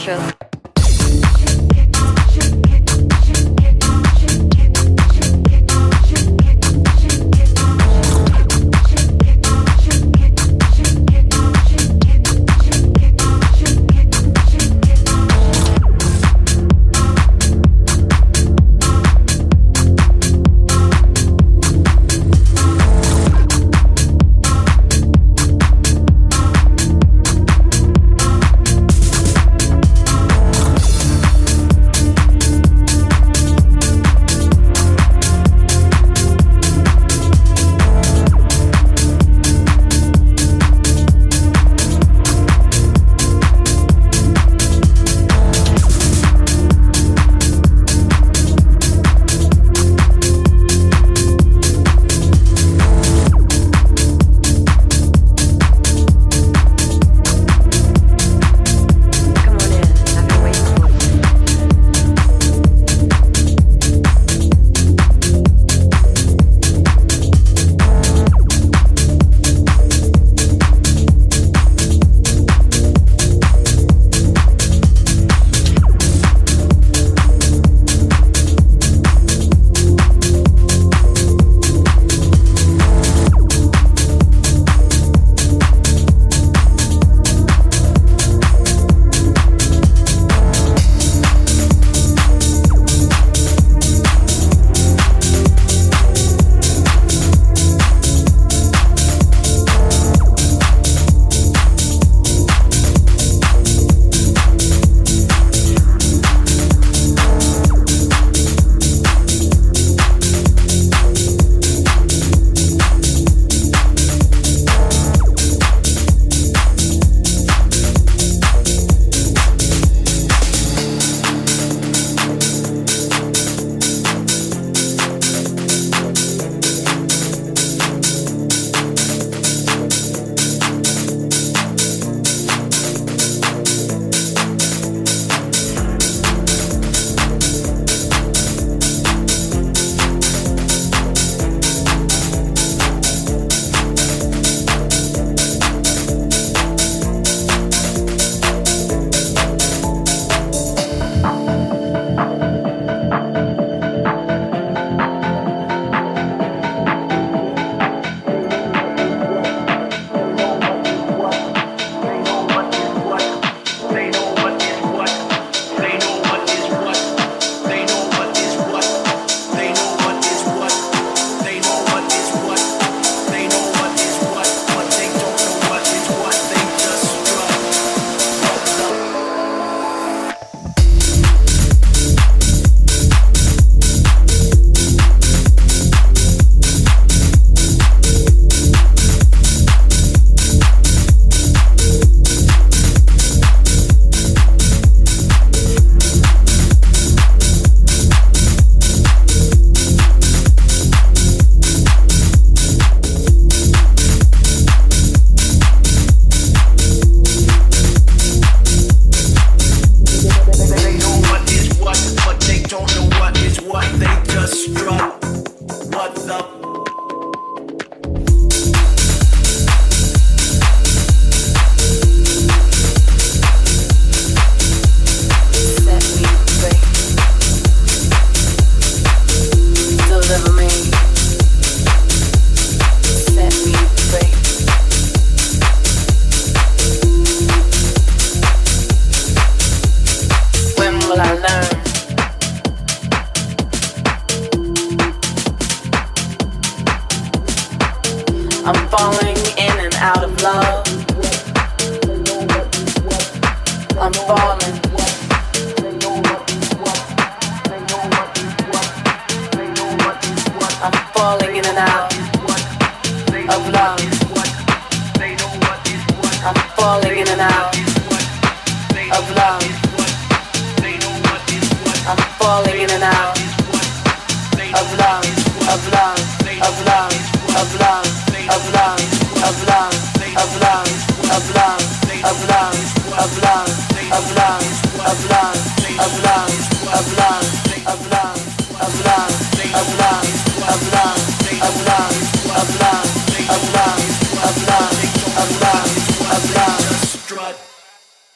[0.00, 0.29] Russia.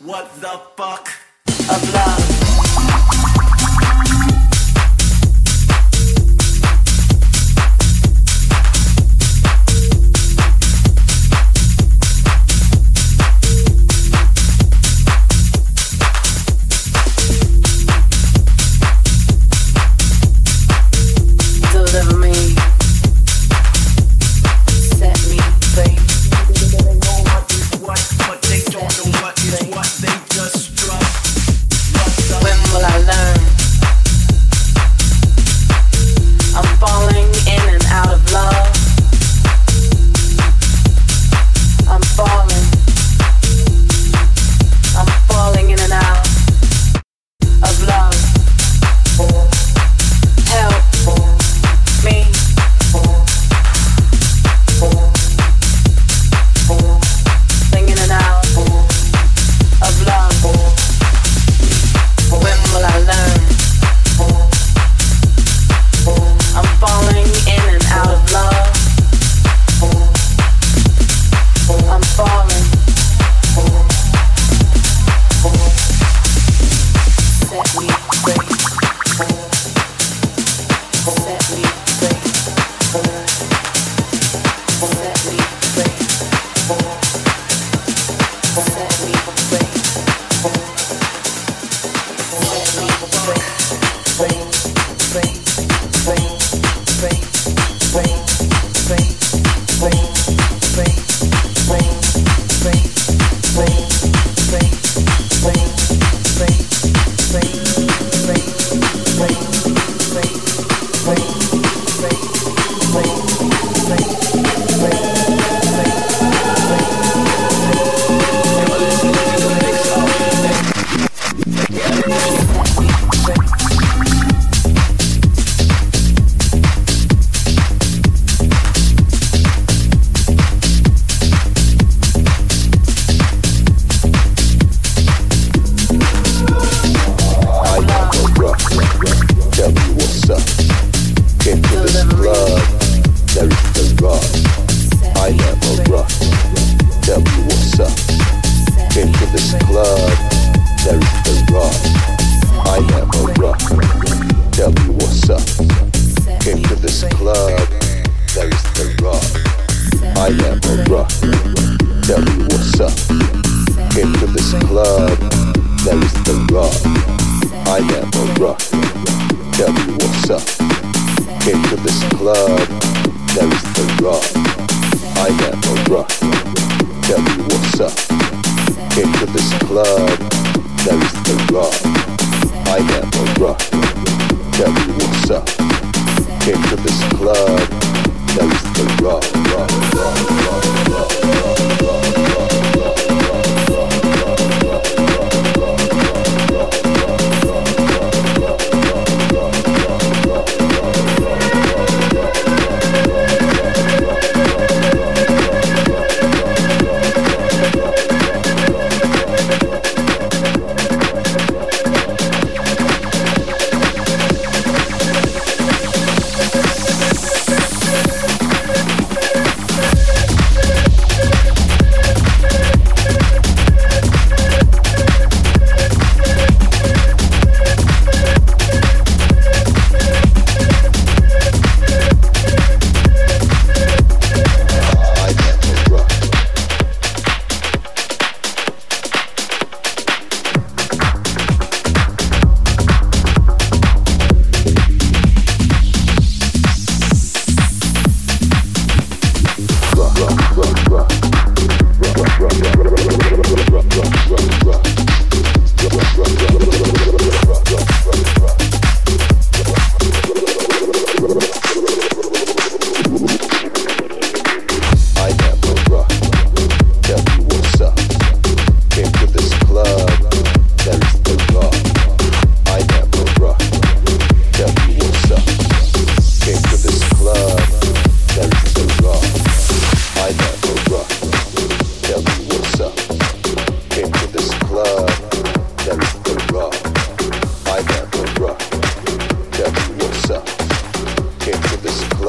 [0.05, 1.09] What the fuck?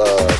[0.05, 0.34] Club.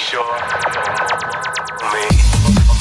[0.00, 0.24] sure
[1.92, 2.79] me.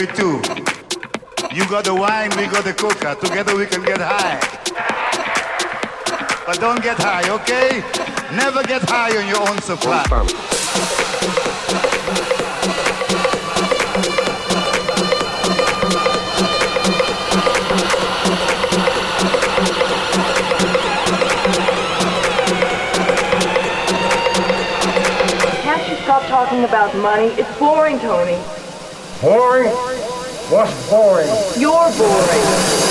[0.00, 0.40] be two.
[1.52, 3.16] You got the wine, we got the coca.
[3.20, 4.40] Together we can get high.
[6.46, 7.82] But don't get high, okay?
[8.34, 10.04] Never get high on your own supply.
[25.62, 27.26] Can't you stop talking about money?
[27.38, 28.38] It's boring, Tony.
[29.20, 29.89] Boring?
[30.50, 31.28] What's boring?
[31.56, 32.89] You're boring.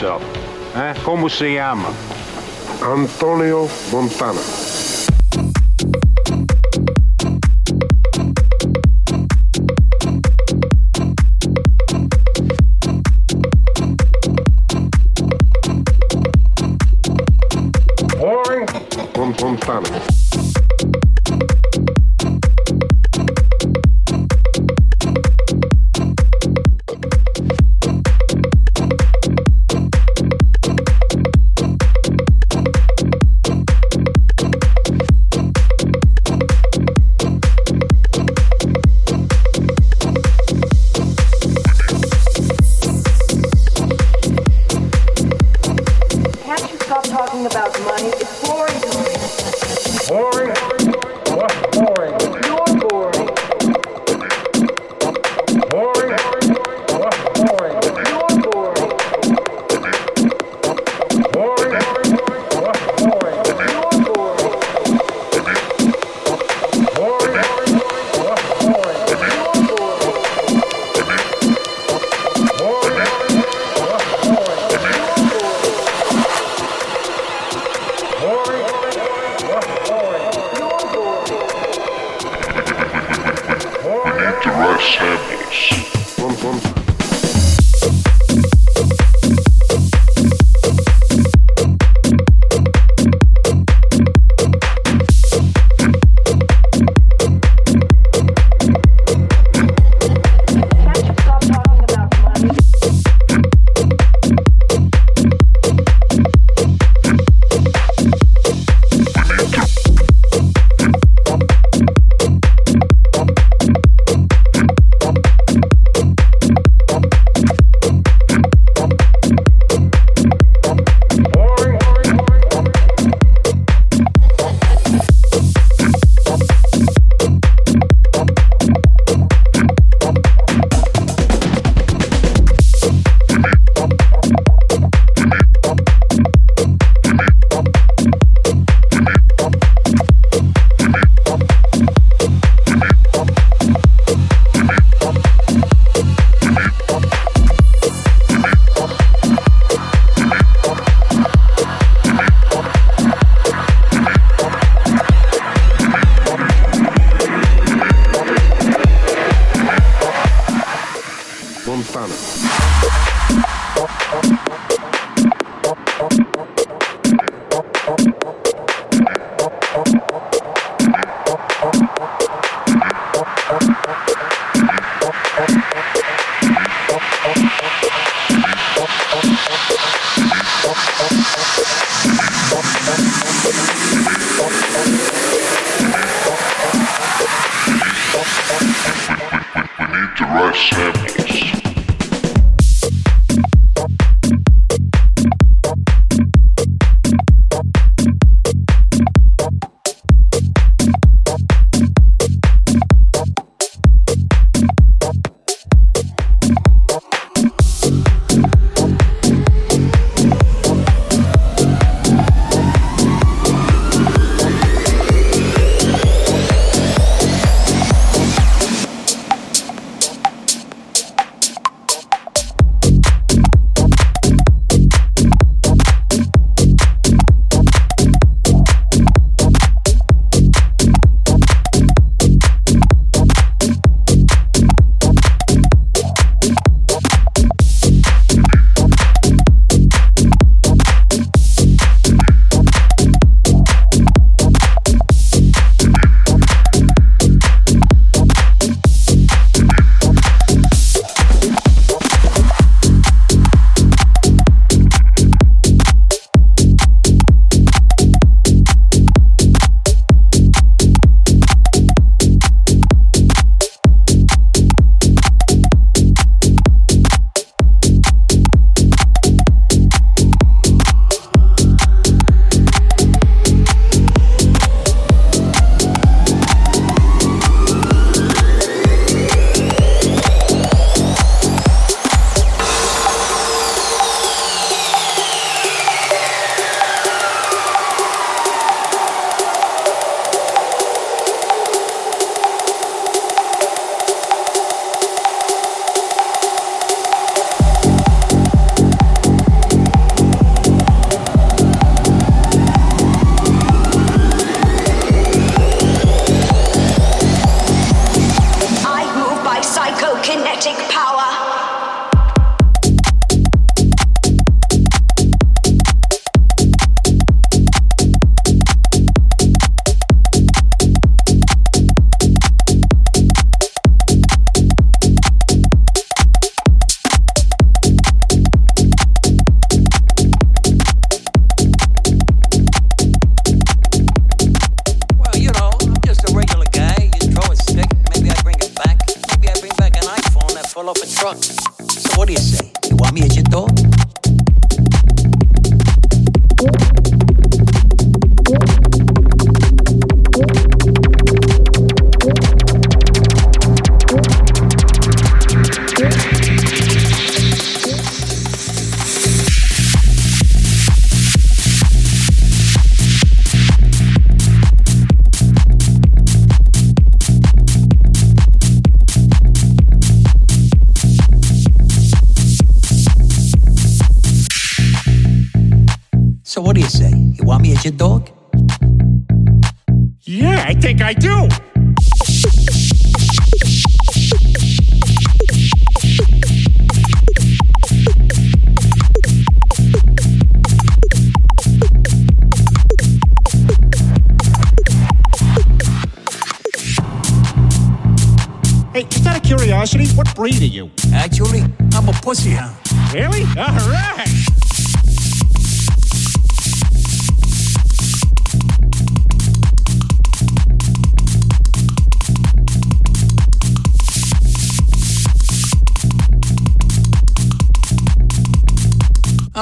[0.00, 0.22] yourself?
[0.76, 0.94] Eh?
[1.04, 1.88] ¿Cómo se llama?
[2.82, 4.40] Antonio Montana.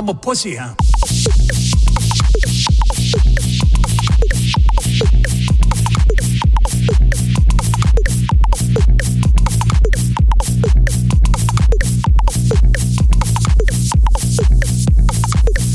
[0.04, 0.76] I'm a pussy hound.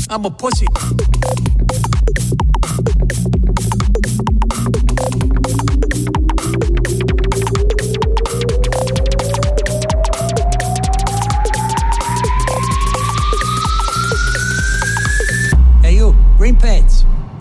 [0.08, 1.09] I'm a pussy.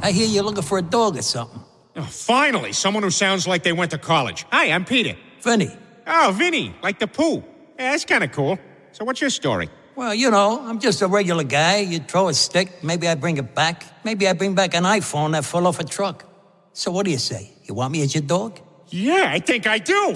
[0.09, 1.61] I hear you're looking for a dog or something.
[1.95, 4.43] Oh, finally, someone who sounds like they went to college.
[4.51, 5.15] Hi, I'm Peter.
[5.41, 5.69] Vinny.
[6.07, 7.43] Oh, Vinny, like the poo.
[7.77, 8.57] Yeah, that's kind of cool.
[8.91, 9.69] So what's your story?
[9.95, 11.81] Well, you know, I'm just a regular guy.
[11.81, 13.83] You throw a stick, maybe I bring it back.
[14.03, 16.25] Maybe I bring back an iPhone that fell off a truck.
[16.73, 17.51] So what do you say?
[17.65, 18.59] You want me as your dog?
[18.87, 20.15] Yeah, I think I do.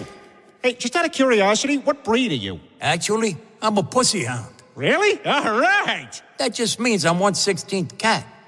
[0.63, 2.59] Hey, just out of curiosity, what breed are you?
[2.81, 4.55] Actually, I'm a pussy hound.
[4.73, 5.23] Really?
[5.23, 6.19] All right.
[6.39, 8.25] That just means I'm one sixteenth cat.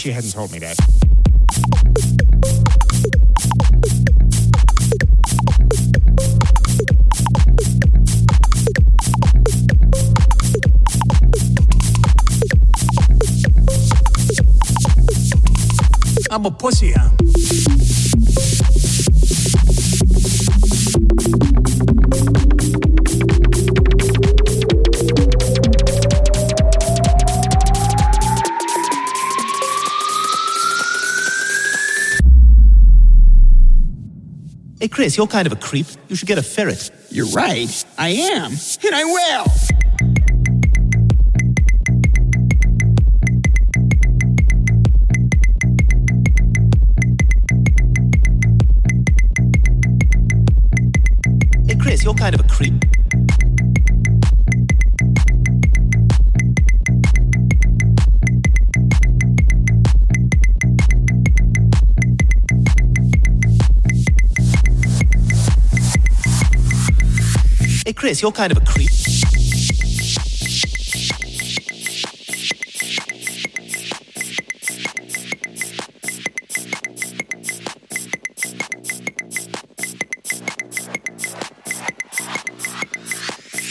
[0.00, 0.78] wish you hadn't told me that.
[16.30, 17.09] I'm a pussy hound.
[35.00, 35.86] Chris, you're kind of a creep.
[36.08, 36.90] You should get a ferret.
[37.08, 37.86] You're right.
[37.96, 38.52] I am.
[38.84, 39.59] And I will.
[68.10, 68.90] Chris, you're kind of a creep.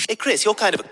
[0.07, 0.88] Hey, Chris, you're kind of a